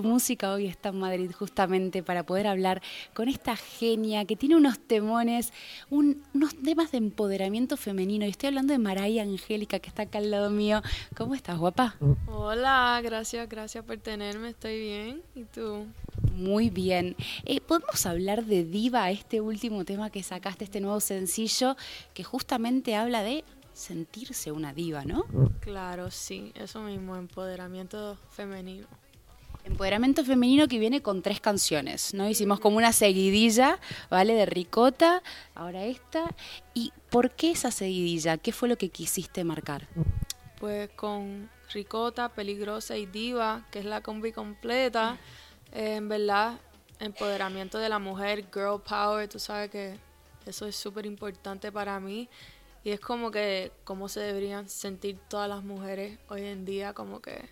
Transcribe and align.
tu 0.00 0.08
música 0.08 0.52
hoy 0.52 0.66
está 0.66 0.88
en 0.88 0.98
Madrid 0.98 1.30
justamente 1.38 2.02
para 2.02 2.24
poder 2.24 2.46
hablar 2.46 2.80
con 3.12 3.28
esta 3.28 3.54
genia 3.54 4.24
que 4.24 4.34
tiene 4.34 4.56
unos 4.56 4.78
temones, 4.78 5.52
unos 5.90 6.54
temas 6.64 6.90
de 6.92 6.98
empoderamiento 6.98 7.76
femenino. 7.76 8.24
Y 8.24 8.30
estoy 8.30 8.48
hablando 8.48 8.72
de 8.72 8.78
Maraya 8.78 9.22
Angélica, 9.22 9.78
que 9.78 9.88
está 9.88 10.04
acá 10.04 10.16
al 10.18 10.30
lado 10.30 10.48
mío. 10.48 10.80
¿Cómo 11.14 11.34
estás, 11.34 11.58
guapa? 11.58 11.96
Hola, 12.26 12.98
gracias, 13.02 13.46
gracias 13.46 13.84
por 13.84 13.98
tenerme. 13.98 14.48
Estoy 14.48 14.80
bien. 14.80 15.22
¿Y 15.34 15.44
tú? 15.44 15.86
Muy 16.32 16.70
bien. 16.70 17.14
Eh, 17.44 17.60
¿Podemos 17.60 18.06
hablar 18.06 18.46
de 18.46 18.64
Diva, 18.64 19.10
este 19.10 19.42
último 19.42 19.84
tema 19.84 20.08
que 20.08 20.22
sacaste, 20.22 20.64
este 20.64 20.80
nuevo 20.80 21.00
sencillo, 21.00 21.76
que 22.14 22.24
justamente 22.24 22.96
habla 22.96 23.22
de 23.22 23.44
sentirse 23.74 24.50
una 24.50 24.72
diva, 24.72 25.04
¿no? 25.04 25.24
Claro, 25.60 26.10
sí, 26.10 26.52
eso 26.54 26.80
mismo, 26.80 27.16
empoderamiento 27.16 28.16
femenino. 28.30 28.86
Empoderamiento 29.64 30.24
femenino 30.24 30.68
que 30.68 30.78
viene 30.78 31.02
con 31.02 31.22
tres 31.22 31.40
canciones, 31.40 32.14
¿no? 32.14 32.28
Hicimos 32.28 32.60
como 32.60 32.76
una 32.78 32.92
seguidilla, 32.92 33.78
¿vale? 34.10 34.34
De 34.34 34.46
Ricota, 34.46 35.22
ahora 35.54 35.84
esta. 35.84 36.24
¿Y 36.74 36.92
por 37.10 37.30
qué 37.30 37.52
esa 37.52 37.70
seguidilla? 37.70 38.38
¿Qué 38.38 38.52
fue 38.52 38.68
lo 38.68 38.76
que 38.76 38.88
quisiste 38.88 39.44
marcar? 39.44 39.86
Pues 40.58 40.90
con 40.90 41.50
Ricota, 41.72 42.30
Peligrosa 42.30 42.96
y 42.96 43.06
Diva, 43.06 43.66
que 43.70 43.80
es 43.80 43.84
la 43.84 44.00
combi 44.00 44.32
completa, 44.32 45.18
eh, 45.72 45.96
en 45.96 46.08
verdad, 46.08 46.58
empoderamiento 46.98 47.78
de 47.78 47.88
la 47.88 47.98
mujer, 47.98 48.46
girl 48.52 48.80
power, 48.80 49.28
tú 49.28 49.38
sabes 49.38 49.70
que 49.70 49.96
eso 50.46 50.66
es 50.66 50.76
súper 50.76 51.06
importante 51.06 51.70
para 51.70 52.00
mí 52.00 52.28
y 52.82 52.90
es 52.90 53.00
como 53.00 53.30
que 53.30 53.72
cómo 53.84 54.08
se 54.08 54.20
deberían 54.20 54.68
sentir 54.68 55.18
todas 55.28 55.48
las 55.48 55.62
mujeres 55.62 56.18
hoy 56.28 56.44
en 56.44 56.64
día, 56.64 56.92
como 56.92 57.20
que 57.20 57.48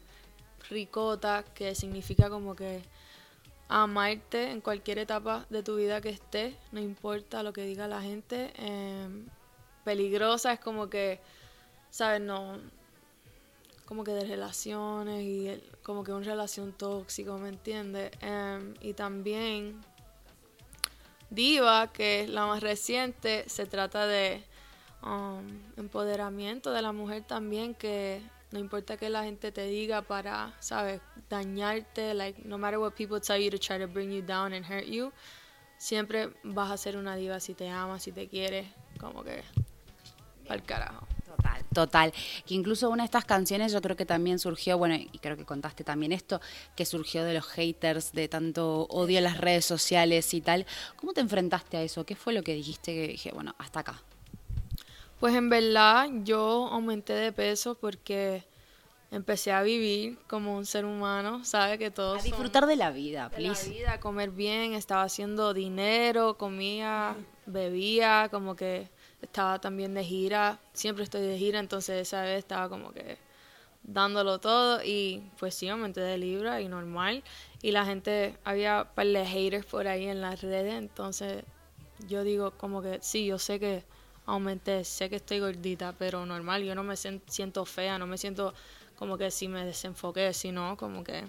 ricota, 0.68 1.44
que 1.54 1.74
significa 1.74 2.30
como 2.30 2.54
que 2.54 2.82
amarte 3.68 4.50
en 4.50 4.60
cualquier 4.60 4.98
etapa 4.98 5.46
de 5.50 5.62
tu 5.62 5.76
vida 5.76 6.00
que 6.00 6.10
estés, 6.10 6.54
no 6.72 6.80
importa 6.80 7.42
lo 7.42 7.52
que 7.52 7.62
diga 7.62 7.86
la 7.88 8.00
gente. 8.00 8.52
Em, 8.56 9.26
peligrosa 9.84 10.52
es 10.52 10.60
como 10.60 10.88
que, 10.88 11.20
¿sabes? 11.90 12.20
No, 12.20 12.58
como 13.86 14.04
que 14.04 14.12
de 14.12 14.24
relaciones 14.24 15.22
y 15.22 15.62
como 15.82 16.04
que 16.04 16.12
una 16.12 16.26
relación 16.26 16.72
tóxica, 16.72 17.32
¿me 17.36 17.48
entiendes? 17.48 18.10
Em, 18.20 18.74
y 18.80 18.92
también 18.94 19.80
Diva, 21.30 21.92
que 21.92 22.22
es 22.22 22.30
la 22.30 22.46
más 22.46 22.62
reciente, 22.62 23.44
se 23.48 23.66
trata 23.66 24.06
de 24.06 24.42
um, 25.02 25.46
empoderamiento 25.76 26.70
de 26.70 26.80
la 26.80 26.92
mujer 26.92 27.22
también, 27.22 27.74
que 27.74 28.22
no 28.50 28.58
importa 28.58 28.96
que 28.96 29.10
la 29.10 29.24
gente 29.24 29.52
te 29.52 29.66
diga 29.66 30.02
para, 30.02 30.54
¿sabes? 30.60 31.00
Dañarte, 31.28 32.14
like, 32.14 32.42
no 32.44 32.58
matter 32.58 32.78
what 32.78 32.92
people 32.92 33.20
tell 33.20 33.40
you 33.40 33.50
to 33.50 33.58
try 33.58 33.78
to 33.78 33.86
bring 33.86 34.10
you 34.10 34.22
down 34.22 34.52
and 34.52 34.64
hurt 34.64 34.86
you, 34.86 35.12
siempre 35.76 36.30
vas 36.42 36.70
a 36.70 36.76
ser 36.76 36.96
una 36.96 37.16
diva 37.16 37.40
si 37.40 37.54
te 37.54 37.68
amas, 37.68 38.02
si 38.02 38.12
te 38.12 38.28
quieres, 38.28 38.66
como 38.98 39.22
que 39.22 39.42
al 40.48 40.62
carajo. 40.62 41.06
Total, 41.26 41.64
total. 41.74 42.12
Que 42.46 42.54
incluso 42.54 42.88
una 42.88 43.02
de 43.02 43.06
estas 43.06 43.26
canciones 43.26 43.70
yo 43.70 43.82
creo 43.82 43.96
que 43.96 44.06
también 44.06 44.38
surgió, 44.38 44.78
bueno, 44.78 44.94
y 44.94 45.18
creo 45.18 45.36
que 45.36 45.44
contaste 45.44 45.84
también 45.84 46.12
esto, 46.12 46.40
que 46.74 46.86
surgió 46.86 47.22
de 47.24 47.34
los 47.34 47.46
haters, 47.48 48.12
de 48.12 48.28
tanto 48.28 48.86
odio 48.88 49.18
en 49.18 49.24
las 49.24 49.38
redes 49.38 49.66
sociales 49.66 50.32
y 50.32 50.40
tal. 50.40 50.66
¿Cómo 50.96 51.12
te 51.12 51.20
enfrentaste 51.20 51.76
a 51.76 51.82
eso? 51.82 52.04
¿Qué 52.06 52.16
fue 52.16 52.32
lo 52.32 52.42
que 52.42 52.54
dijiste 52.54 52.94
que 52.94 53.08
dije, 53.08 53.30
bueno, 53.32 53.54
hasta 53.58 53.80
acá? 53.80 54.02
Pues 55.20 55.34
en 55.34 55.50
verdad 55.50 56.08
yo 56.22 56.68
aumenté 56.68 57.12
de 57.12 57.32
peso 57.32 57.74
porque 57.74 58.44
empecé 59.10 59.50
a 59.50 59.62
vivir 59.62 60.18
como 60.28 60.56
un 60.56 60.64
ser 60.64 60.84
humano, 60.84 61.44
¿sabe? 61.44 61.76
Que 61.78 61.90
todos... 61.90 62.20
A 62.20 62.22
disfrutar 62.22 62.66
de 62.66 62.76
la 62.76 62.90
vida, 62.90 63.28
please. 63.30 63.64
De 63.64 63.70
la 63.70 63.78
vida, 63.78 64.00
comer 64.00 64.30
bien, 64.30 64.74
estaba 64.74 65.02
haciendo 65.02 65.54
dinero, 65.54 66.36
comía, 66.36 67.16
bebía, 67.46 68.28
como 68.30 68.54
que 68.54 68.90
estaba 69.20 69.60
también 69.60 69.94
de 69.94 70.04
gira, 70.04 70.60
siempre 70.72 71.02
estoy 71.02 71.22
de 71.22 71.36
gira, 71.36 71.58
entonces 71.58 72.00
esa 72.00 72.22
vez 72.22 72.38
estaba 72.38 72.68
como 72.68 72.92
que 72.92 73.18
dándolo 73.82 74.38
todo 74.38 74.84
y 74.84 75.22
pues 75.38 75.54
sí, 75.54 75.68
aumenté 75.68 76.00
de 76.00 76.18
libra 76.18 76.60
y 76.60 76.68
normal. 76.68 77.24
Y 77.60 77.72
la 77.72 77.84
gente, 77.84 78.36
había 78.44 78.82
un 78.82 78.94
par 78.94 79.06
de 79.06 79.26
haters 79.26 79.66
por 79.66 79.88
ahí 79.88 80.06
en 80.06 80.20
las 80.20 80.42
redes, 80.42 80.74
entonces 80.74 81.44
yo 82.06 82.22
digo 82.22 82.52
como 82.52 82.82
que 82.82 82.98
sí, 83.02 83.26
yo 83.26 83.38
sé 83.38 83.58
que 83.58 83.84
aumenté, 84.28 84.84
sé 84.84 85.08
que 85.08 85.16
estoy 85.16 85.40
gordita, 85.40 85.94
pero 85.98 86.24
normal, 86.26 86.62
yo 86.62 86.74
no 86.74 86.84
me 86.84 86.96
siento 86.96 87.64
fea, 87.64 87.98
no 87.98 88.06
me 88.06 88.18
siento 88.18 88.54
como 88.96 89.16
que 89.16 89.30
si 89.30 89.48
me 89.48 89.64
desenfoqué, 89.64 90.34
sino 90.34 90.76
como 90.76 91.02
que 91.02 91.24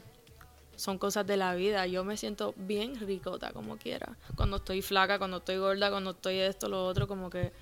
son 0.75 0.97
cosas 0.97 1.25
de 1.25 1.37
la 1.37 1.55
vida. 1.55 1.87
Yo 1.87 2.03
me 2.03 2.17
siento 2.17 2.53
bien 2.57 2.99
ricota 2.99 3.51
como 3.51 3.77
quiera. 3.77 4.17
Cuando 4.35 4.57
estoy 4.57 4.81
flaca, 4.81 5.17
cuando 5.17 5.37
estoy 5.37 5.57
gorda, 5.57 5.89
cuando 5.89 6.11
estoy 6.11 6.39
esto, 6.39 6.67
lo 6.67 6.85
otro, 6.85 7.07
como 7.07 7.29
que, 7.29 7.53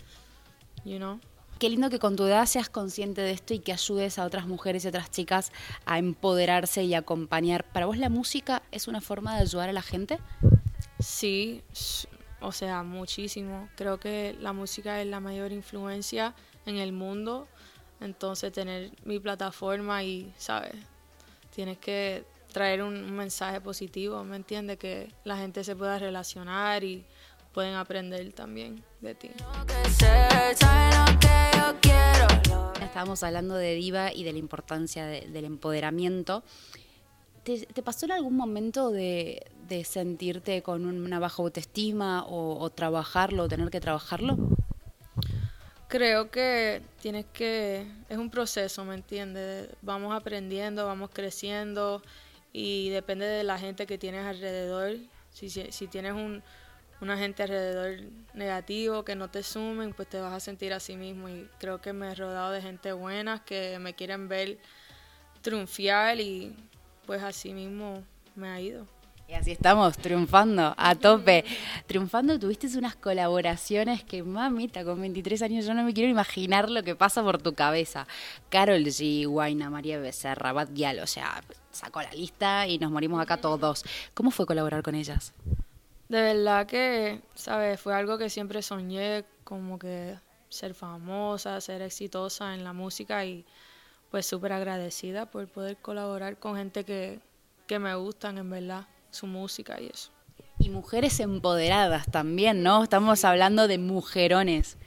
you 0.83 0.97
know. 0.97 1.19
Qué 1.59 1.69
lindo 1.69 1.89
que 1.89 1.99
con 1.99 2.15
tu 2.15 2.25
edad 2.25 2.45
seas 2.45 2.69
consciente 2.69 3.21
de 3.21 3.31
esto 3.31 3.53
y 3.53 3.59
que 3.59 3.73
ayudes 3.73 4.19
a 4.19 4.25
otras 4.25 4.47
mujeres 4.47 4.85
y 4.85 4.87
otras 4.87 5.09
chicas 5.11 5.51
a 5.85 5.97
empoderarse 5.97 6.83
y 6.83 6.93
acompañar. 6.93 7.63
¿Para 7.63 7.85
vos 7.85 7.97
la 7.97 8.09
música 8.09 8.63
es 8.71 8.87
una 8.87 9.01
forma 9.01 9.35
de 9.35 9.41
ayudar 9.41 9.69
a 9.69 9.73
la 9.73 9.81
gente? 9.81 10.19
Sí, 10.99 11.63
o 12.41 12.51
sea, 12.51 12.83
muchísimo. 12.83 13.69
Creo 13.75 13.99
que 13.99 14.35
la 14.39 14.53
música 14.53 15.01
es 15.01 15.07
la 15.07 15.19
mayor 15.19 15.51
influencia 15.51 16.33
en 16.65 16.77
el 16.77 16.91
mundo. 16.91 17.47
Entonces, 17.99 18.51
tener 18.51 18.91
mi 19.03 19.19
plataforma 19.19 20.03
y, 20.03 20.33
¿sabes? 20.37 20.75
Tienes 21.55 21.79
que 21.79 22.25
traer 22.51 22.83
un, 22.83 23.11
mensaje 23.13 23.61
positivo, 23.61 24.23
¿me 24.23 24.35
entiendes? 24.35 24.77
Que 24.77 25.11
la 25.23 25.37
gente 25.37 25.63
se 25.63 25.75
pueda 25.75 25.97
relacionar 25.97 26.83
y 26.83 27.03
pueden 27.53 27.75
aprender 27.75 28.31
también 28.33 28.83
de 29.01 29.15
ti. 29.15 29.31
Estábamos 32.81 33.23
hablando 33.23 33.55
de 33.55 33.75
diva 33.75 34.13
y 34.13 34.23
de 34.23 34.33
la 34.33 34.39
importancia 34.39 35.05
del 35.05 35.45
empoderamiento. 35.45 36.43
¿Te, 37.43 37.81
pasó 37.81 38.05
en 38.05 38.11
algún 38.11 38.35
momento 38.35 38.91
de, 38.91 39.45
sentirte 39.83 40.61
con 40.61 40.85
una 40.85 41.19
baja 41.19 41.41
autoestima 41.41 42.25
o, 42.27 42.69
trabajarlo 42.69 43.43
o 43.43 43.47
tener 43.47 43.69
que 43.69 43.79
trabajarlo? 43.79 44.37
Creo 45.87 46.29
que 46.29 46.81
tienes 47.01 47.25
que, 47.33 47.87
es 48.09 48.17
un 48.17 48.29
proceso, 48.29 48.83
¿me 48.83 48.95
entiendes? 48.95 49.69
Vamos 49.81 50.13
aprendiendo, 50.13 50.85
vamos 50.85 51.09
creciendo 51.13 52.01
y 52.51 52.89
depende 52.89 53.25
de 53.25 53.43
la 53.43 53.57
gente 53.57 53.85
que 53.85 53.97
tienes 53.97 54.25
alrededor. 54.25 54.97
Si, 55.31 55.49
si, 55.49 55.87
tienes 55.87 56.13
un, 56.13 56.43
una 56.99 57.17
gente 57.17 57.43
alrededor 57.43 57.99
negativo 58.33 59.05
que 59.05 59.15
no 59.15 59.29
te 59.29 59.43
sumen, 59.43 59.93
pues 59.93 60.09
te 60.09 60.19
vas 60.19 60.33
a 60.33 60.39
sentir 60.39 60.73
así 60.73 60.97
mismo. 60.97 61.29
Y 61.29 61.47
creo 61.57 61.79
que 61.79 61.93
me 61.93 62.11
he 62.11 62.15
rodeado 62.15 62.51
de 62.51 62.61
gente 62.61 62.91
buena 62.91 63.43
que 63.45 63.79
me 63.79 63.93
quieren 63.93 64.27
ver 64.27 64.57
triunfar 65.41 66.19
y 66.19 66.53
pues 67.05 67.23
así 67.23 67.53
mismo 67.53 68.03
me 68.35 68.49
ha 68.49 68.59
ido. 68.59 68.96
Y 69.29 69.33
así 69.33 69.51
estamos, 69.51 69.97
triunfando, 69.97 70.73
a 70.77 70.95
tope. 70.95 71.43
Triunfando, 71.85 72.39
tuviste 72.39 72.67
unas 72.77 72.95
colaboraciones 72.95 74.01
que, 74.05 74.23
mamita, 74.23 74.85
con 74.85 75.01
23 75.01 75.41
años 75.41 75.65
yo 75.65 75.73
no 75.73 75.83
me 75.83 75.93
quiero 75.93 76.09
imaginar 76.09 76.69
lo 76.69 76.81
que 76.81 76.95
pasa 76.95 77.21
por 77.21 77.41
tu 77.41 77.53
cabeza. 77.53 78.07
Carol 78.49 78.85
G, 78.85 79.27
Guaina, 79.27 79.69
María 79.69 79.99
Becerra, 79.99 80.53
Bad 80.53 80.69
Gyal, 80.73 80.99
o 80.99 81.07
sea, 81.07 81.43
sacó 81.71 82.01
la 82.01 82.11
lista 82.11 82.67
y 82.67 82.79
nos 82.79 82.89
morimos 82.89 83.21
acá 83.21 83.35
todos. 83.35 83.83
¿Cómo 84.13 84.31
fue 84.31 84.45
colaborar 84.45 84.81
con 84.81 84.95
ellas? 84.95 85.33
De 86.07 86.21
verdad 86.21 86.65
que, 86.65 87.21
¿sabes? 87.35 87.81
Fue 87.81 87.93
algo 87.93 88.17
que 88.17 88.29
siempre 88.29 88.61
soñé, 88.61 89.25
como 89.43 89.77
que 89.77 90.15
ser 90.47 90.73
famosa, 90.73 91.59
ser 91.59 91.81
exitosa 91.81 92.53
en 92.53 92.63
la 92.63 92.71
música 92.71 93.25
y 93.25 93.45
pues 94.09 94.25
súper 94.25 94.53
agradecida 94.53 95.25
por 95.25 95.49
poder 95.49 95.75
colaborar 95.75 96.37
con 96.37 96.55
gente 96.55 96.85
que, 96.85 97.19
que 97.67 97.77
me 97.77 97.93
gustan 97.95 98.37
en 98.37 98.49
verdad, 98.49 98.87
su 99.11 99.27
música 99.27 99.79
y 99.79 99.87
eso. 99.87 100.11
Y 100.59 100.69
mujeres 100.69 101.19
empoderadas 101.19 102.07
también, 102.07 102.63
¿no? 102.63 102.83
Estamos 102.83 103.23
hablando 103.25 103.67
de 103.67 103.77
mujerones. 103.77 104.77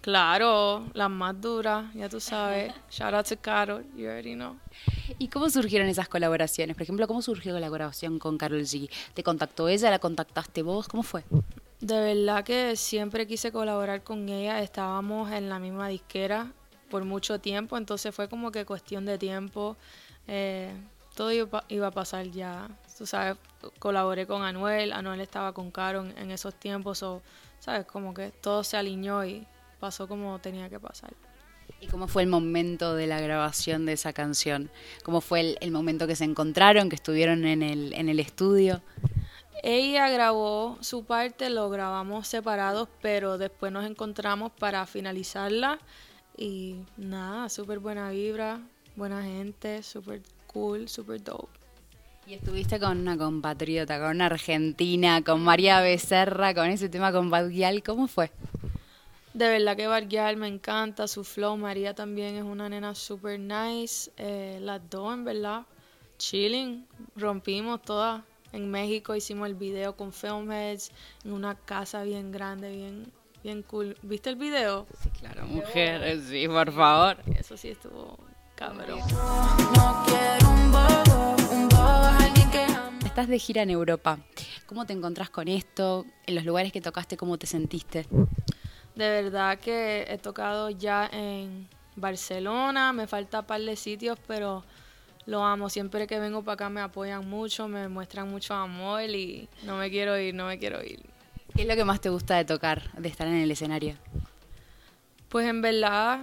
Claro, 0.00 0.86
las 0.94 1.10
más 1.10 1.38
duras, 1.40 1.92
ya 1.94 2.08
tú 2.08 2.20
sabes. 2.20 2.72
Shout 2.90 3.12
out 3.12 3.28
to 3.28 3.36
Carol, 3.36 3.84
you 3.94 4.06
already 4.06 4.34
know. 4.34 4.56
¿Y 5.18 5.28
cómo 5.28 5.50
surgieron 5.50 5.88
esas 5.88 6.08
colaboraciones? 6.08 6.74
Por 6.74 6.84
ejemplo, 6.84 7.06
¿cómo 7.06 7.20
surgió 7.20 7.52
la 7.52 7.68
colaboración 7.68 8.18
con 8.18 8.38
Carol 8.38 8.62
G? 8.62 8.88
¿Te 9.12 9.22
contactó 9.22 9.68
ella? 9.68 9.90
¿La 9.90 9.98
contactaste 9.98 10.62
vos? 10.62 10.88
¿Cómo 10.88 11.02
fue? 11.02 11.24
De 11.80 12.00
verdad 12.00 12.44
que 12.44 12.76
siempre 12.76 13.26
quise 13.26 13.52
colaborar 13.52 14.02
con 14.02 14.28
ella. 14.28 14.62
Estábamos 14.62 15.30
en 15.32 15.50
la 15.50 15.58
misma 15.58 15.88
disquera 15.88 16.52
por 16.90 17.04
mucho 17.04 17.38
tiempo, 17.38 17.76
entonces 17.76 18.14
fue 18.14 18.28
como 18.28 18.50
que 18.50 18.64
cuestión 18.64 19.04
de 19.04 19.18
tiempo. 19.18 19.76
Eh, 20.26 20.72
todo 21.14 21.30
iba, 21.32 21.86
a 21.86 21.90
pasar 21.90 22.26
ya. 22.30 22.68
Tú 23.00 23.06
sabes, 23.06 23.38
colaboré 23.78 24.26
con 24.26 24.42
Anuel, 24.42 24.92
Anuel 24.92 25.22
estaba 25.22 25.54
con 25.54 25.70
Caro 25.70 26.04
en, 26.04 26.30
esos 26.30 26.54
tiempos, 26.54 27.02
o, 27.02 27.22
sabes, 27.58 27.86
como 27.86 28.12
que 28.12 28.30
todo 28.30 28.62
se 28.62 28.76
alineó 28.76 29.24
y 29.24 29.46
pasó 29.78 30.06
como 30.06 30.38
tenía 30.38 30.68
que 30.68 30.78
pasar. 30.78 31.14
¿Y 31.80 31.86
cómo 31.86 32.08
fue 32.08 32.24
el 32.24 32.28
momento 32.28 32.94
de 32.94 33.06
la 33.06 33.18
grabación 33.18 33.86
de 33.86 33.94
esa 33.94 34.12
canción? 34.12 34.70
¿Cómo 35.02 35.22
fue 35.22 35.40
el, 35.40 35.58
el 35.62 35.70
momento 35.70 36.06
que 36.06 36.14
se 36.14 36.24
encontraron, 36.24 36.90
que 36.90 36.96
estuvieron 36.96 37.46
en 37.46 37.62
el, 37.62 37.94
en 37.94 38.10
el 38.10 38.20
estudio? 38.20 38.82
Ella 39.62 40.10
grabó 40.10 40.76
su 40.82 41.06
parte, 41.06 41.48
lo 41.48 41.70
grabamos 41.70 42.28
separados, 42.28 42.86
pero 43.00 43.38
después 43.38 43.72
nos 43.72 43.86
encontramos 43.86 44.52
para 44.52 44.84
finalizarla. 44.84 45.78
Y 46.36 46.76
nada, 46.98 47.48
súper 47.48 47.78
buena 47.78 48.10
vibra, 48.10 48.60
buena 48.94 49.22
gente, 49.22 49.82
súper 49.82 50.20
cool, 50.46 50.86
súper 50.86 51.24
dope. 51.24 51.59
Y 52.30 52.34
estuviste 52.34 52.78
con 52.78 53.00
una 53.00 53.18
compatriota, 53.18 53.98
con 53.98 54.10
una 54.10 54.26
argentina, 54.26 55.20
con 55.24 55.42
María 55.42 55.80
Becerra, 55.80 56.54
con 56.54 56.66
ese 56.66 56.88
tema 56.88 57.10
con 57.10 57.28
Badgial, 57.28 57.82
¿cómo 57.82 58.06
fue? 58.06 58.30
De 59.34 59.48
verdad 59.48 59.76
que 59.76 59.88
Badgial 59.88 60.36
me 60.36 60.46
encanta, 60.46 61.08
su 61.08 61.24
flow, 61.24 61.56
María 61.56 61.92
también 61.92 62.36
es 62.36 62.44
una 62.44 62.68
nena 62.68 62.94
súper 62.94 63.40
nice, 63.40 64.12
eh, 64.16 64.60
las 64.62 64.80
dos 64.88 65.12
en 65.12 65.24
verdad, 65.24 65.62
chilling, 66.18 66.86
rompimos 67.16 67.82
todas 67.82 68.22
en 68.52 68.70
México 68.70 69.16
hicimos 69.16 69.48
el 69.48 69.56
video 69.56 69.96
con 69.96 70.12
Filmheads 70.12 70.92
en 71.24 71.32
una 71.32 71.56
casa 71.56 72.04
bien 72.04 72.30
grande, 72.30 72.70
bien, 72.70 73.12
bien 73.42 73.64
cool. 73.64 73.96
¿Viste 74.02 74.30
el 74.30 74.36
video? 74.36 74.86
Sí, 75.02 75.10
claro, 75.18 75.46
mujer, 75.46 76.20
sí, 76.22 76.46
por 76.46 76.70
favor. 76.70 77.16
Eso 77.36 77.56
sí 77.56 77.70
estuvo 77.70 78.16
cabrón. 78.54 79.00
Estás 83.20 83.32
de 83.32 83.38
gira 83.38 83.60
en 83.60 83.68
Europa. 83.68 84.18
¿Cómo 84.64 84.86
te 84.86 84.94
encontrás 84.94 85.28
con 85.28 85.46
esto? 85.46 86.06
En 86.26 86.34
los 86.34 86.46
lugares 86.46 86.72
que 86.72 86.80
tocaste, 86.80 87.18
¿cómo 87.18 87.36
te 87.36 87.46
sentiste? 87.46 88.06
De 88.94 89.10
verdad 89.10 89.58
que 89.58 90.06
he 90.08 90.16
tocado 90.16 90.70
ya 90.70 91.06
en 91.12 91.68
Barcelona, 91.96 92.94
me 92.94 93.06
falta 93.06 93.40
un 93.40 93.44
par 93.44 93.60
de 93.60 93.76
sitios, 93.76 94.18
pero 94.26 94.64
lo 95.26 95.44
amo. 95.44 95.68
Siempre 95.68 96.06
que 96.06 96.18
vengo 96.18 96.42
para 96.42 96.54
acá 96.54 96.70
me 96.70 96.80
apoyan 96.80 97.28
mucho, 97.28 97.68
me 97.68 97.88
muestran 97.88 98.30
mucho 98.30 98.54
amor 98.54 99.02
y 99.02 99.50
no 99.64 99.76
me 99.76 99.90
quiero 99.90 100.18
ir, 100.18 100.34
no 100.34 100.46
me 100.46 100.58
quiero 100.58 100.82
ir. 100.82 101.02
¿Qué 101.54 101.60
es 101.60 101.68
lo 101.68 101.76
que 101.76 101.84
más 101.84 102.00
te 102.00 102.08
gusta 102.08 102.38
de 102.38 102.46
tocar, 102.46 102.90
de 102.96 103.10
estar 103.10 103.26
en 103.26 103.34
el 103.34 103.50
escenario? 103.50 103.96
Pues 105.28 105.46
en 105.46 105.60
verdad, 105.60 106.20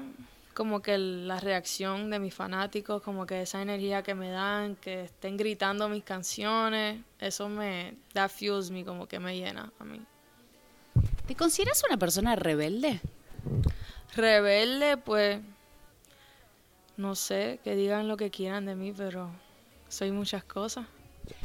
como 0.58 0.82
que 0.82 0.98
la 0.98 1.40
reacción 1.40 2.10
de 2.10 2.18
mis 2.18 2.34
fanáticos, 2.34 3.04
como 3.04 3.28
que 3.28 3.44
esa 3.44 3.62
energía 3.62 4.02
que 4.02 4.16
me 4.16 4.32
dan, 4.32 4.76
que 4.76 5.04
estén 5.04 5.38
gritando 5.38 5.88
mis 5.88 6.04
canciones, 6.04 7.00
eso 7.20 7.48
me 7.48 7.94
da 8.12 8.28
fuels 8.28 8.72
me, 8.72 8.84
como 8.84 9.06
que 9.08 9.20
me 9.20 9.38
llena 9.38 9.72
a 9.78 9.84
mí. 9.84 10.02
¿Te 11.28 11.36
consideras 11.36 11.84
una 11.88 11.98
persona 11.98 12.36
rebelde? 12.36 13.02
Rebelde, 14.16 14.98
pues 14.98 15.42
no 16.98 17.14
sé, 17.14 17.60
que 17.64 17.76
digan 17.76 18.08
lo 18.08 18.18
que 18.18 18.32
quieran 18.32 18.66
de 18.66 18.74
mí, 18.74 18.92
pero 18.98 19.30
soy 19.88 20.12
muchas 20.12 20.44
cosas. 20.44 20.88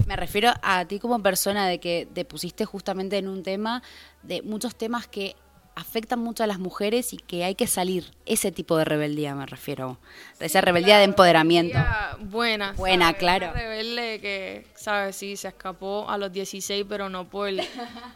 Me 0.07 0.17
refiero 0.17 0.55
a 0.63 0.87
ti 0.87 0.99
como 0.99 1.23
persona 1.23 1.69
de 1.69 1.81
que 1.81 2.09
te 2.11 2.25
pusiste 2.25 2.65
justamente 2.65 3.19
en 3.19 3.29
un 3.29 3.43
tema 3.43 3.83
de 4.23 4.41
muchos 4.41 4.75
temas 4.75 5.07
que 5.07 5.37
afectan 5.75 6.19
mucho 6.19 6.45
a 6.45 6.47
las 6.47 6.59
mujeres 6.59 7.13
y 7.13 7.17
que 7.17 7.45
hay 7.45 7.55
que 7.55 7.67
salir. 7.67 8.13
Ese 8.27 8.53
tipo 8.53 8.77
de 8.77 8.85
rebeldía 8.85 9.35
me 9.35 9.47
refiero. 9.47 9.99
De 10.39 10.47
esa 10.47 10.61
rebeldía 10.61 10.99
de 10.99 11.05
empoderamiento. 11.05 11.79
Buena. 12.21 12.73
Buena, 12.73 13.15
claro. 13.15 13.53
rebelde 13.53 14.21
que, 14.21 14.67
¿sabes? 14.75 15.17
Sí, 15.17 15.37
se 15.37 15.49
escapó 15.49 16.09
a 16.09 16.19
los 16.19 16.33
16, 16.33 16.85
pero 16.89 17.09
no 17.09 17.29
por, 17.29 17.51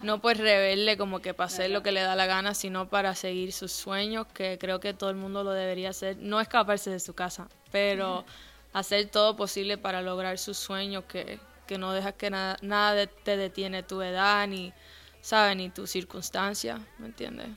no 0.02 0.20
por 0.20 0.36
rebelde 0.36 0.96
como 0.96 1.20
que 1.20 1.34
para 1.34 1.46
hacer 1.46 1.70
lo 1.70 1.82
que 1.82 1.92
le 1.92 2.02
da 2.02 2.14
la 2.14 2.26
gana, 2.26 2.54
sino 2.54 2.88
para 2.88 3.14
seguir 3.14 3.52
sus 3.52 3.72
sueños, 3.72 4.26
que 4.34 4.58
creo 4.58 4.80
que 4.80 4.92
todo 4.92 5.10
el 5.10 5.16
mundo 5.16 5.42
lo 5.42 5.52
debería 5.52 5.90
hacer. 5.90 6.16
No 6.18 6.40
escaparse 6.40 6.90
de 6.90 7.00
su 7.00 7.14
casa, 7.14 7.48
pero 7.70 8.24
hacer 8.72 9.06
todo 9.06 9.36
posible 9.36 9.78
para 9.78 10.02
lograr 10.02 10.38
sus 10.38 10.58
sueños, 10.58 11.04
que, 11.04 11.38
que 11.66 11.78
no 11.78 11.92
dejas 11.92 12.14
que 12.14 12.28
nada, 12.30 12.58
nada 12.60 13.06
te 13.06 13.36
detiene 13.36 13.82
tu 13.82 14.02
edad 14.02 14.46
ni 14.46 14.72
saben 15.26 15.58
ni 15.58 15.70
tu 15.70 15.88
circunstancia, 15.88 16.78
¿me 16.98 17.06
entiendes? 17.06 17.48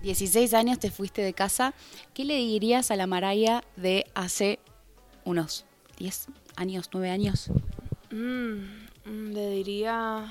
16 0.00 0.54
años 0.54 0.78
te 0.78 0.90
fuiste 0.90 1.20
de 1.20 1.34
casa. 1.34 1.74
¿Qué 2.14 2.24
le 2.24 2.36
dirías 2.36 2.90
a 2.90 2.96
la 2.96 3.06
Maraya 3.06 3.62
de 3.76 4.06
hace 4.14 4.58
unos 5.22 5.66
10 5.98 6.28
años, 6.56 6.88
9 6.90 7.10
años? 7.10 7.50
Mm, 8.10 8.62
mm, 9.04 9.32
le 9.34 9.50
diría, 9.50 10.26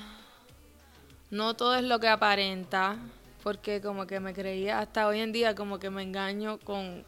no 1.30 1.54
todo 1.54 1.76
es 1.76 1.84
lo 1.84 2.00
que 2.00 2.08
aparenta, 2.08 2.96
porque 3.44 3.80
como 3.80 4.08
que 4.08 4.18
me 4.18 4.34
creía, 4.34 4.80
hasta 4.80 5.06
hoy 5.06 5.20
en 5.20 5.30
día 5.30 5.54
como 5.54 5.78
que 5.78 5.90
me 5.90 6.02
engaño 6.02 6.58
con, 6.58 7.04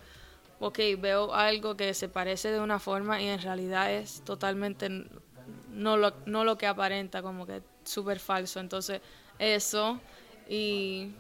ok, 0.61 0.79
veo 1.01 1.35
algo 1.35 1.77
que 1.77 1.95
se 1.95 2.09
parece 2.09 2.53
de 2.53 2.61
una 2.61 2.79
forma 2.79 3.21
y 3.21 3.27
en 3.27 3.43
realidad 3.43 3.93
es 3.93 4.23
totalmente 4.25 4.89
no 5.73 5.97
lo, 5.97 6.13
no 6.27 6.45
lo 6.45 6.57
que 6.57 6.69
aparenta, 6.69 7.23
como 7.23 7.45
que 7.45 7.61
súper 7.85 8.21
falso. 8.21 8.61
Entonces, 8.61 9.01
eso 9.39 10.01
y 10.49 11.13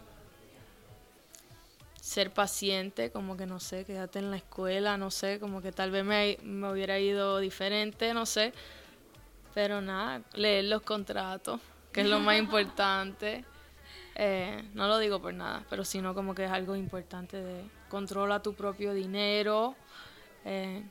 ser 2.00 2.32
paciente, 2.32 3.10
como 3.10 3.36
que 3.36 3.44
no 3.44 3.60
sé, 3.60 3.84
quédate 3.84 4.18
en 4.18 4.30
la 4.30 4.38
escuela, 4.38 4.96
no 4.96 5.10
sé, 5.10 5.38
como 5.38 5.60
que 5.60 5.72
tal 5.72 5.90
vez 5.90 6.04
me, 6.04 6.38
me 6.42 6.70
hubiera 6.72 6.98
ido 6.98 7.38
diferente, 7.38 8.14
no 8.14 8.24
sé, 8.24 8.54
pero 9.52 9.80
nada, 9.80 10.22
leer 10.32 10.64
los 10.64 10.82
contratos, 10.82 11.60
que 11.92 12.00
es 12.00 12.08
lo 12.08 12.20
más 12.20 12.38
importante. 12.38 13.44
Eh, 14.20 14.68
no 14.74 14.88
lo 14.88 14.98
digo 14.98 15.22
por 15.22 15.32
nada, 15.32 15.64
pero 15.70 15.84
sino 15.84 16.12
como 16.12 16.34
que 16.34 16.44
es 16.46 16.50
algo 16.50 16.74
importante 16.74 17.36
de 17.36 17.62
controla 17.88 18.42
tu 18.42 18.52
propio 18.52 18.92
dinero. 18.92 19.76
Eh, 20.44 20.82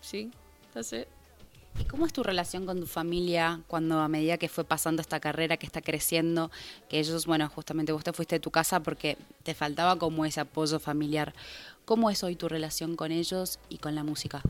sí, 0.00 0.32
that's 0.74 0.92
it. 0.92 1.06
¿Y 1.78 1.84
cómo 1.84 2.04
es 2.04 2.12
tu 2.12 2.22
relación 2.22 2.66
con 2.66 2.80
tu 2.80 2.86
familia 2.86 3.60
cuando 3.66 4.00
a 4.00 4.08
medida 4.08 4.38
que 4.38 4.48
fue 4.48 4.64
pasando 4.64 5.00
esta 5.00 5.20
carrera, 5.20 5.56
que 5.56 5.66
está 5.66 5.80
creciendo, 5.80 6.50
que 6.88 6.98
ellos, 6.98 7.26
bueno, 7.26 7.48
justamente 7.48 7.92
vos 7.92 8.04
te 8.04 8.12
fuiste 8.12 8.36
de 8.36 8.40
tu 8.40 8.50
casa 8.50 8.80
porque 8.80 9.16
te 9.42 9.54
faltaba 9.54 9.96
como 9.96 10.24
ese 10.24 10.40
apoyo 10.40 10.78
familiar? 10.78 11.32
¿Cómo 11.84 12.10
es 12.10 12.22
hoy 12.22 12.36
tu 12.36 12.48
relación 12.48 12.96
con 12.96 13.12
ellos 13.12 13.58
y 13.68 13.78
con 13.78 13.94
la 13.94 14.04
música? 14.04 14.42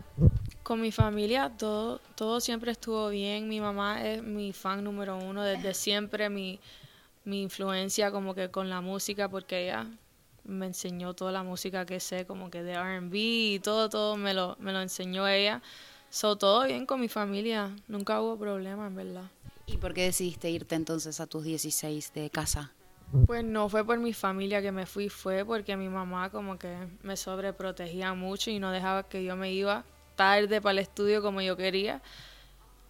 Con 0.63 0.81
mi 0.81 0.93
familia 0.93 1.53
todo, 1.57 2.01
todo 2.15 2.41
siempre 2.41 2.73
estuvo 2.73 3.09
bien. 3.09 3.49
Mi 3.49 3.61
mamá 3.61 4.07
es 4.07 4.23
mi 4.23 4.53
fan 4.53 4.85
número 4.85 5.17
uno 5.17 5.43
desde 5.43 5.75
siempre, 5.75 6.29
mi, 6.31 6.61
mi 7.25 7.43
influencia 7.43 8.11
como 8.11 8.35
que 8.35 8.51
con 8.51 8.69
la 8.69 8.81
música 8.81 9.29
porque 9.29 9.65
ella 9.65 9.87
me 10.45 10.67
enseñó 10.67 11.15
toda 11.15 11.33
la 11.33 11.43
música 11.43 11.87
que 11.87 12.01
sé, 12.01 12.27
como 12.27 12.51
que 12.51 12.63
de 12.63 12.75
RB 12.77 13.15
y 13.15 13.61
todo, 13.61 13.89
todo 13.89 14.17
me 14.17 14.35
lo, 14.35 14.57
me 14.59 14.73
lo 14.73 14.81
enseñó 14.81 15.29
ella. 15.29 15.63
So, 16.11 16.37
todo 16.37 16.67
bien 16.67 16.87
con 16.87 17.01
mi 17.01 17.09
familia, 17.09 17.71
nunca 17.87 18.21
hubo 18.21 18.37
problema, 18.37 18.89
en 18.89 18.97
verdad. 18.97 19.31
¿Y 19.67 19.77
por 19.77 19.95
qué 19.95 20.03
decidiste 20.03 20.51
irte 20.51 20.75
entonces 20.75 21.21
a 21.21 21.27
tus 21.29 21.45
16 21.45 22.13
de 22.13 22.29
casa? 22.31 22.73
Pues 23.27 23.45
no 23.45 23.69
fue 23.69 23.85
por 23.85 23.99
mi 23.99 24.13
familia 24.13 24.61
que 24.61 24.73
me 24.73 24.87
fui, 24.87 25.09
fue 25.09 25.45
porque 25.45 25.77
mi 25.77 25.89
mamá 25.89 26.31
como 26.31 26.59
que 26.59 26.77
me 27.03 27.17
sobreprotegía 27.17 28.13
mucho 28.15 28.51
y 28.51 28.59
no 28.59 28.73
dejaba 28.73 29.05
que 29.05 29.23
yo 29.23 29.37
me 29.37 29.53
iba 29.53 29.85
tarde 30.17 30.61
para 30.61 30.73
el 30.73 30.79
estudio 30.81 31.23
como 31.23 31.41
yo 31.41 31.57
quería. 31.57 32.03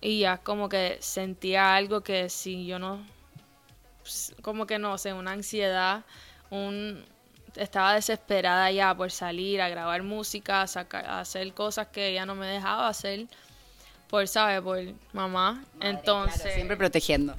Y 0.01 0.21
ya 0.21 0.39
como 0.39 0.71
que 0.71 0.97
sentía 1.01 1.77
algo 1.77 2.01
que 2.01 2.31
si 2.31 2.67
yo 2.67 2.79
no, 2.79 3.05
como 4.41 4.67
que 4.67 4.79
no 4.79 4.97
sé, 4.97 5.13
una 5.13 5.33
ansiedad, 5.33 6.05
un, 6.51 7.05
estaba 7.57 7.95
desesperada 7.95 8.71
ya 8.71 8.95
por 8.95 9.11
salir 9.11 9.61
a 9.61 9.69
grabar 9.69 10.03
música, 10.03 10.63
a, 10.63 11.21
hacer 11.21 11.53
cosas 11.55 11.89
que 11.89 12.09
ella 12.09 12.27
no 12.27 12.35
me 12.35 12.47
dejaba 12.47 12.89
hacer 12.89 13.27
por, 14.09 14.27
¿sabes? 14.27 14.61
Por 14.61 14.79
mamá. 15.13 15.65
Entonces... 15.81 16.55
siempre 16.55 16.77
protegiendo. 16.77 17.35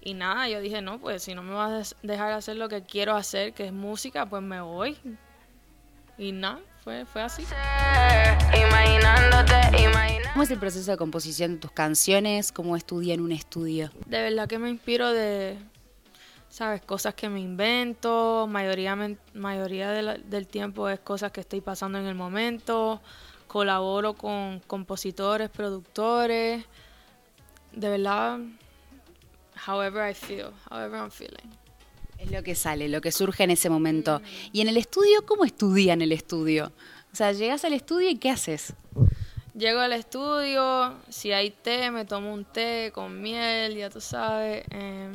Y 0.00 0.14
nada, 0.14 0.48
yo 0.48 0.60
dije, 0.60 0.80
no, 0.80 0.98
pues 1.00 1.24
si 1.24 1.34
no 1.34 1.42
me 1.42 1.52
vas 1.52 1.92
a 1.92 1.96
dejar 2.06 2.32
hacer 2.32 2.56
lo 2.56 2.68
que 2.68 2.82
quiero 2.82 3.16
hacer, 3.16 3.52
que 3.52 3.66
es 3.66 3.72
música, 3.72 4.24
pues 4.26 4.42
me 4.42 4.60
voy. 4.60 4.96
Y 6.16 6.32
nada, 6.32 6.60
fue, 6.84 7.04
fue 7.04 7.22
así. 7.22 7.44
¿Cómo 10.32 10.42
es 10.42 10.50
el 10.50 10.58
proceso 10.58 10.90
de 10.90 10.96
composición 10.96 11.54
de 11.54 11.58
tus 11.58 11.72
canciones? 11.72 12.52
¿Cómo 12.52 12.76
estudia 12.76 13.14
en 13.14 13.20
un 13.20 13.32
estudio? 13.32 13.90
De 14.06 14.22
verdad 14.22 14.48
que 14.48 14.58
me 14.58 14.70
inspiro 14.70 15.12
de, 15.12 15.58
¿sabes? 16.56 16.80
Cosas 16.80 17.14
que 17.14 17.28
me 17.28 17.38
invento, 17.38 18.46
mayoría, 18.48 18.96
mayoría 19.34 19.90
del 19.90 20.46
tiempo 20.46 20.88
es 20.88 20.98
cosas 21.00 21.30
que 21.30 21.42
estoy 21.42 21.60
pasando 21.60 21.98
en 21.98 22.06
el 22.06 22.14
momento, 22.14 23.02
colaboro 23.46 24.14
con 24.14 24.60
compositores, 24.60 25.50
productores, 25.50 26.64
de 27.72 27.88
verdad, 27.90 28.38
however 29.68 30.10
I 30.10 30.14
feel, 30.14 30.46
however 30.70 30.98
I'm 30.98 31.10
feeling. 31.10 31.50
Es 32.16 32.30
lo 32.30 32.42
que 32.42 32.54
sale, 32.54 32.88
lo 32.88 33.02
que 33.02 33.12
surge 33.12 33.44
en 33.44 33.50
ese 33.50 33.68
momento. 33.68 34.22
Y 34.50 34.62
en 34.62 34.68
el 34.68 34.78
estudio, 34.78 35.26
¿cómo 35.26 35.44
estudian 35.44 36.00
el 36.00 36.12
estudio? 36.12 36.72
O 37.12 37.16
sea, 37.16 37.32
llegas 37.32 37.66
al 37.66 37.74
estudio 37.74 38.08
y 38.08 38.16
¿qué 38.16 38.30
haces? 38.30 38.72
Llego 39.54 39.80
al 39.80 39.92
estudio, 39.92 40.96
si 41.10 41.32
hay 41.32 41.50
té, 41.50 41.90
me 41.90 42.06
tomo 42.06 42.32
un 42.32 42.46
té 42.46 42.92
con 42.94 43.20
miel, 43.20 43.76
ya 43.76 43.90
tú 43.90 44.00
sabes. 44.00 44.64
Eh, 44.70 45.10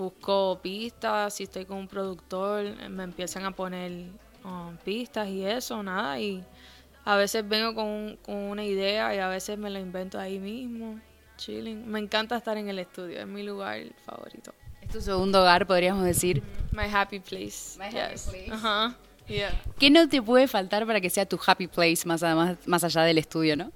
busco 0.00 0.58
pistas, 0.62 1.34
si 1.34 1.44
estoy 1.44 1.64
con 1.64 1.78
un 1.78 1.88
productor, 1.88 2.64
me 2.88 3.04
empiezan 3.04 3.44
a 3.44 3.52
poner 3.52 4.06
um, 4.44 4.76
pistas 4.78 5.28
y 5.28 5.44
eso, 5.44 5.82
nada. 5.82 6.18
Y 6.18 6.44
a 7.04 7.16
veces 7.16 7.48
vengo 7.48 7.74
con, 7.74 8.16
con 8.22 8.34
una 8.34 8.64
idea 8.64 9.14
y 9.14 9.18
a 9.18 9.28
veces 9.28 9.58
me 9.58 9.70
la 9.70 9.78
invento 9.78 10.18
ahí 10.18 10.38
mismo, 10.38 10.98
chilling. 11.36 11.86
Me 11.86 11.98
encanta 11.98 12.36
estar 12.36 12.56
en 12.56 12.68
el 12.68 12.78
estudio, 12.78 13.20
es 13.20 13.26
mi 13.26 13.42
lugar 13.42 13.80
favorito. 14.04 14.52
¿Es 14.80 14.88
tu 14.88 15.00
segundo 15.00 15.42
hogar, 15.42 15.66
podríamos 15.66 16.04
decir? 16.04 16.42
My 16.72 16.92
happy 16.92 17.20
place. 17.20 17.78
My 17.78 17.86
happy 17.86 18.18
place. 18.18 18.50
Ajá. 18.50 18.96
Yeah. 19.28 19.62
¿Qué 19.78 19.90
no 19.90 20.08
te 20.08 20.20
puede 20.20 20.48
faltar 20.48 20.84
para 20.86 21.00
que 21.00 21.08
sea 21.08 21.24
tu 21.24 21.38
happy 21.46 21.68
place 21.68 21.98
más, 22.04 22.22
además, 22.24 22.56
más 22.66 22.82
allá 22.82 23.02
del 23.02 23.18
estudio, 23.18 23.56
no? 23.56 23.70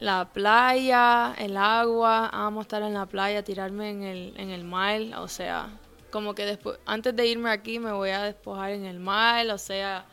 La 0.00 0.26
playa, 0.26 1.34
el 1.38 1.56
agua, 1.56 2.28
amo 2.32 2.62
estar 2.62 2.82
en 2.82 2.94
la 2.94 3.06
playa, 3.06 3.42
tirarme 3.42 3.90
en 3.90 4.02
el, 4.04 4.34
en 4.36 4.50
el 4.50 4.62
mar, 4.62 5.00
o 5.16 5.26
sea, 5.26 5.70
como 6.10 6.34
que 6.34 6.46
después, 6.46 6.78
antes 6.86 7.16
de 7.16 7.26
irme 7.26 7.50
aquí 7.50 7.80
me 7.80 7.90
voy 7.90 8.10
a 8.10 8.22
despojar 8.22 8.70
en 8.70 8.84
el 8.84 9.00
mar, 9.00 9.46
o 9.48 9.58
sea, 9.58 10.04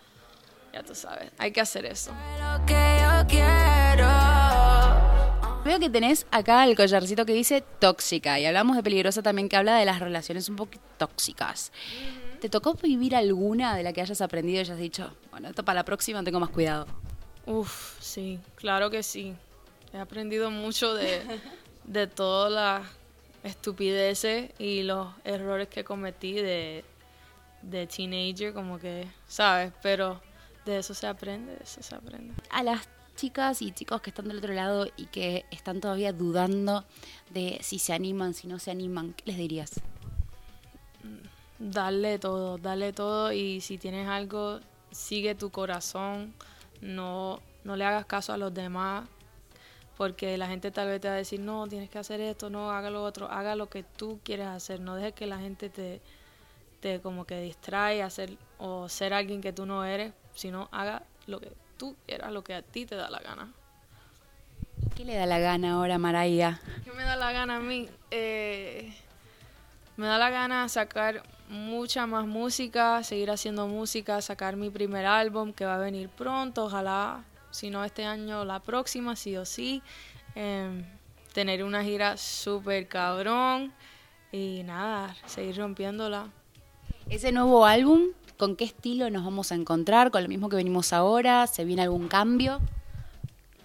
ya 0.73 0.81
tú 0.83 0.95
sabes, 0.95 1.31
hay 1.37 1.51
que 1.51 1.61
hacer 1.61 1.85
eso. 1.85 2.11
Veo 5.63 5.79
que 5.79 5.89
tenés 5.89 6.27
acá 6.31 6.63
el 6.63 6.75
collarcito 6.75 7.25
que 7.25 7.33
dice 7.33 7.63
tóxica 7.79 8.39
y 8.39 8.45
hablamos 8.45 8.75
de 8.75 8.83
peligrosa 8.83 9.21
también 9.21 9.49
que 9.49 9.55
habla 9.55 9.75
de 9.77 9.85
las 9.85 9.99
relaciones 9.99 10.49
un 10.49 10.55
poco 10.55 10.73
tóxicas. 10.97 11.71
¿Te 12.41 12.49
tocó 12.49 12.73
vivir 12.73 13.15
alguna 13.15 13.75
de 13.75 13.83
la 13.83 13.93
que 13.93 14.01
hayas 14.01 14.21
aprendido 14.21 14.57
y 14.57 14.61
hayas 14.61 14.77
dicho, 14.77 15.15
bueno, 15.31 15.49
esto 15.49 15.63
para 15.63 15.79
la 15.79 15.85
próxima 15.85 16.23
tengo 16.23 16.39
más 16.39 16.49
cuidado? 16.49 16.87
Uf, 17.45 17.99
sí, 17.99 18.39
claro 18.55 18.89
que 18.89 19.01
sí. 19.01 19.35
He 19.95 19.97
aprendido 19.97 20.51
mucho 20.51 20.93
de, 20.93 21.21
de 21.85 22.05
todas 22.05 22.51
las 22.51 22.85
estupideces 23.43 24.51
y 24.59 24.83
los 24.83 25.07
errores 25.23 25.69
que 25.69 25.85
cometí 25.85 26.33
de, 26.33 26.83
de 27.61 27.87
teenager, 27.87 28.53
como 28.53 28.77
que, 28.77 29.07
¿sabes? 29.25 29.71
Pero 29.81 30.19
de 30.65 30.79
eso 30.79 30.93
se 30.93 31.07
aprende, 31.07 31.55
de 31.55 31.63
eso 31.63 31.81
se 31.81 31.95
aprende. 31.95 32.33
A 32.49 32.61
las 32.61 32.89
chicas 33.15 33.61
y 33.61 33.71
chicos 33.71 34.01
que 34.01 34.09
están 34.09 34.27
del 34.27 34.39
otro 34.39 34.53
lado 34.53 34.85
y 34.97 35.05
que 35.05 35.45
están 35.49 35.79
todavía 35.79 36.11
dudando 36.11 36.83
de 37.29 37.59
si 37.61 37.79
se 37.79 37.93
animan, 37.93 38.33
si 38.33 38.47
no 38.47 38.59
se 38.59 38.71
animan, 38.71 39.13
¿qué 39.13 39.23
les 39.27 39.37
dirías? 39.37 39.79
Darle 41.57 42.19
todo, 42.19 42.57
darle 42.57 42.91
todo 42.91 43.31
y 43.31 43.61
si 43.61 43.77
tienes 43.77 44.09
algo, 44.09 44.59
sigue 44.91 45.35
tu 45.35 45.51
corazón, 45.51 46.33
no, 46.81 47.39
no 47.63 47.77
le 47.77 47.85
hagas 47.85 48.05
caso 48.05 48.33
a 48.33 48.37
los 48.37 48.53
demás, 48.53 49.07
porque 49.97 50.37
la 50.37 50.47
gente 50.47 50.71
tal 50.71 50.87
vez 50.87 51.01
te 51.01 51.07
va 51.07 51.13
a 51.13 51.17
decir, 51.17 51.39
no, 51.39 51.67
tienes 51.67 51.89
que 51.89 51.99
hacer 51.99 52.19
esto, 52.21 52.49
no, 52.49 52.71
haga 52.71 52.89
lo 52.89 53.03
otro, 53.03 53.29
haga 53.29 53.55
lo 53.55 53.69
que 53.69 53.83
tú 53.83 54.19
quieres 54.23 54.47
hacer, 54.47 54.79
no 54.79 54.95
dejes 54.95 55.13
que 55.13 55.25
la 55.25 55.39
gente 55.39 55.69
te, 55.69 56.01
te 56.81 56.99
como 56.99 57.25
que 57.25 57.39
distrae 57.39 58.03
hacer, 58.03 58.37
o 58.57 58.89
ser 58.89 59.13
alguien 59.13 59.41
que 59.41 59.53
tú 59.53 59.65
no 59.65 59.85
eres, 59.85 60.13
sino 60.33 60.67
haga 60.71 61.03
lo 61.27 61.39
que 61.39 61.51
tú 61.77 61.95
quieras, 62.05 62.31
lo 62.31 62.43
que 62.43 62.55
a 62.55 62.61
ti 62.61 62.85
te 62.85 62.95
da 62.95 63.09
la 63.09 63.19
gana. 63.19 63.51
¿Qué 64.95 65.05
le 65.05 65.15
da 65.15 65.25
la 65.25 65.39
gana 65.39 65.73
ahora, 65.73 65.97
Maraya? 65.97 66.59
¿Qué 66.83 66.91
me 66.91 67.03
da 67.03 67.15
la 67.15 67.31
gana 67.31 67.57
a 67.57 67.59
mí? 67.59 67.89
Eh, 68.11 68.93
me 69.97 70.07
da 70.07 70.17
la 70.17 70.29
gana 70.29 70.67
sacar 70.67 71.23
mucha 71.49 72.05
más 72.07 72.25
música, 72.25 73.01
seguir 73.03 73.31
haciendo 73.31 73.67
música, 73.67 74.21
sacar 74.21 74.55
mi 74.55 74.69
primer 74.69 75.05
álbum 75.05 75.53
que 75.53 75.65
va 75.65 75.75
a 75.75 75.79
venir 75.79 76.09
pronto, 76.09 76.65
ojalá 76.65 77.23
si 77.55 77.69
no 77.69 77.83
este 77.85 78.05
año, 78.05 78.43
la 78.43 78.59
próxima, 78.59 79.15
sí 79.15 79.37
o 79.37 79.45
sí. 79.45 79.81
Em, 80.35 80.83
tener 81.33 81.63
una 81.63 81.83
gira 81.83 82.17
súper 82.17 82.87
cabrón 82.87 83.73
y 84.31 84.63
nada, 84.63 85.15
seguir 85.25 85.57
rompiéndola. 85.57 86.29
Ese 87.09 87.31
nuevo 87.31 87.65
álbum, 87.65 88.07
¿con 88.37 88.55
qué 88.57 88.65
estilo 88.65 89.09
nos 89.09 89.23
vamos 89.23 89.51
a 89.51 89.55
encontrar? 89.55 90.11
¿Con 90.11 90.23
lo 90.23 90.29
mismo 90.29 90.49
que 90.49 90.57
venimos 90.57 90.91
ahora? 90.91 91.47
¿Se 91.47 91.63
viene 91.63 91.83
algún 91.83 92.09
cambio? 92.09 92.59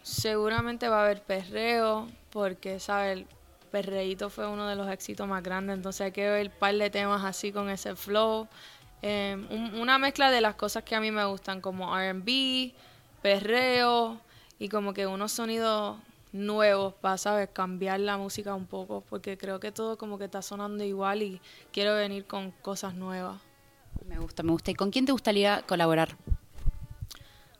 Seguramente 0.02 0.88
va 0.88 1.00
a 1.00 1.04
haber 1.04 1.22
perreo, 1.22 2.08
porque, 2.30 2.78
¿sabes? 2.78 3.18
El 3.18 3.26
perreíto 3.72 4.30
fue 4.30 4.46
uno 4.46 4.68
de 4.68 4.76
los 4.76 4.88
éxitos 4.88 5.26
más 5.26 5.42
grandes, 5.42 5.76
entonces 5.76 6.02
hay 6.02 6.12
que 6.12 6.28
ver 6.28 6.46
un 6.46 6.58
par 6.58 6.74
de 6.74 6.90
temas 6.90 7.24
así 7.24 7.50
con 7.50 7.68
ese 7.68 7.96
flow. 7.96 8.46
Em, 9.02 9.46
una 9.80 9.98
mezcla 9.98 10.30
de 10.30 10.40
las 10.40 10.54
cosas 10.54 10.84
que 10.84 10.94
a 10.94 11.00
mí 11.00 11.10
me 11.10 11.24
gustan, 11.24 11.60
como 11.60 11.96
RB, 11.96 12.72
perreo 13.22 14.20
y 14.58 14.68
como 14.68 14.92
que 14.92 15.06
unos 15.06 15.32
sonidos 15.32 15.98
nuevos 16.32 16.94
para, 16.94 17.18
¿sabes? 17.18 17.48
Cambiar 17.52 18.00
la 18.00 18.16
música 18.16 18.54
un 18.54 18.66
poco, 18.66 19.02
porque 19.08 19.36
creo 19.36 19.60
que 19.60 19.72
todo 19.72 19.98
como 19.98 20.18
que 20.18 20.24
está 20.24 20.42
sonando 20.42 20.84
igual 20.84 21.22
y 21.22 21.40
quiero 21.72 21.94
venir 21.94 22.26
con 22.26 22.50
cosas 22.50 22.94
nuevas. 22.94 23.40
Me 24.06 24.18
gusta, 24.18 24.42
me 24.42 24.52
gusta. 24.52 24.70
¿Y 24.70 24.74
con 24.74 24.90
quién 24.90 25.06
te 25.06 25.12
gustaría 25.12 25.62
colaborar? 25.62 26.16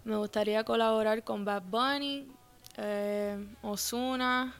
Me 0.05 0.17
gustaría 0.17 0.65
colaborar 0.65 1.23
con 1.25 1.45
Bad 1.45 1.63
Bunny, 1.63 2.27
eh, 2.77 3.45
Osuna. 3.63 4.55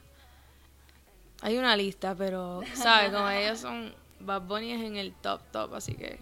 Hay 1.41 1.57
una 1.57 1.75
lista, 1.75 2.15
pero, 2.15 2.61
¿sabes? 2.73 3.11
Como 3.11 3.29
ellos 3.29 3.59
son. 3.59 3.93
Bad 4.19 4.43
Bunny 4.43 4.73
es 4.73 4.81
en 4.81 4.97
el 4.97 5.13
top, 5.13 5.41
top, 5.51 5.73
así 5.73 5.95
que 5.95 6.19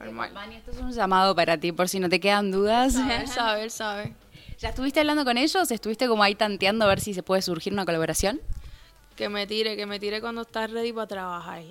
Normal. 0.00 0.32
Vani, 0.32 0.54
eh, 0.54 0.58
esto 0.58 0.70
es 0.70 0.78
un 0.78 0.92
llamado 0.92 1.34
para 1.34 1.58
ti, 1.58 1.72
por 1.72 1.88
si 1.88 2.00
no 2.00 2.08
te 2.08 2.20
quedan 2.20 2.50
dudas. 2.50 2.94
¿Ya 4.58 4.68
estuviste 4.68 5.00
hablando 5.00 5.24
con 5.24 5.38
ellos? 5.38 5.70
¿Estuviste 5.70 6.08
como 6.08 6.22
ahí 6.22 6.34
tanteando 6.34 6.84
a 6.84 6.88
ver 6.88 7.00
si 7.00 7.14
se 7.14 7.22
puede 7.22 7.42
surgir 7.42 7.72
una 7.72 7.84
colaboración? 7.84 8.40
Que 9.16 9.28
me 9.28 9.46
tire, 9.46 9.76
que 9.76 9.86
me 9.86 9.98
tire 9.98 10.20
cuando 10.20 10.42
estás 10.42 10.70
ready 10.70 10.92
para 10.92 11.06
trabajar. 11.06 11.62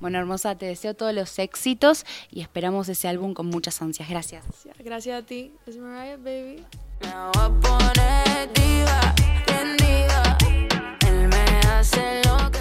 Bueno, 0.00 0.18
hermosa, 0.18 0.56
te 0.56 0.66
deseo 0.66 0.94
todos 0.94 1.12
los 1.12 1.38
éxitos 1.38 2.06
y 2.30 2.40
esperamos 2.40 2.88
ese 2.88 3.06
álbum 3.06 3.34
con 3.34 3.46
muchas 3.46 3.82
ansias. 3.82 4.08
Gracias. 4.08 4.44
Gracias 4.78 5.22
a 5.22 5.26
ti. 5.26 5.52
Es 5.66 5.76
Mariah, 5.76 6.16
baby. 6.16 6.64
Él 11.06 11.28
me 11.28 11.60
hace 11.68 12.22
loca. 12.24 12.59